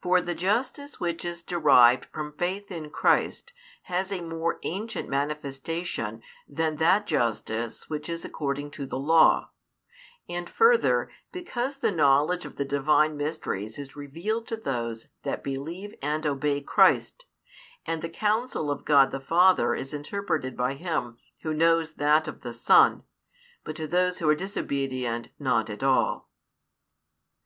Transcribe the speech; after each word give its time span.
For 0.00 0.22
the 0.22 0.34
justice 0.34 0.98
which 0.98 1.26
is 1.26 1.42
derived 1.42 2.06
from 2.06 2.32
faith 2.38 2.70
in 2.70 2.88
Christ 2.88 3.52
has 3.82 4.10
a 4.10 4.22
more 4.22 4.58
ancient 4.62 5.10
manifestation 5.10 6.22
than 6.48 6.76
that 6.76 7.06
justice 7.06 7.86
which 7.90 8.08
is 8.08 8.24
according 8.24 8.70
to 8.70 8.86
the 8.86 8.98
law; 8.98 9.50
and 10.26 10.48
further, 10.48 11.10
because 11.32 11.76
the 11.80 11.92
knowledge 11.92 12.46
of 12.46 12.56
the 12.56 12.64
Divine 12.64 13.14
mysteries 13.18 13.78
is 13.78 13.94
revealed 13.94 14.46
to 14.46 14.56
those 14.56 15.08
that 15.22 15.44
believe 15.44 15.94
and 16.00 16.26
obey 16.26 16.62
Christ, 16.62 17.26
and 17.84 18.00
the 18.00 18.08
counsel 18.08 18.70
of 18.70 18.86
God 18.86 19.10
the 19.10 19.20
Father 19.20 19.74
is 19.74 19.92
|405 19.92 19.94
interpreted 19.98 20.56
by 20.56 20.74
him 20.76 21.18
who 21.42 21.52
knows 21.52 21.92
that 21.96 22.26
of 22.26 22.40
the 22.40 22.54
Son, 22.54 23.02
but 23.64 23.76
to 23.76 23.86
those 23.86 24.18
who 24.18 24.28
are 24.30 24.34
disobedient, 24.34 25.28
not 25.38 25.68
at 25.68 25.82
all. 25.82 26.30